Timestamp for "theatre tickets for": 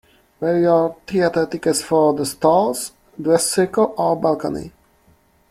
1.05-2.11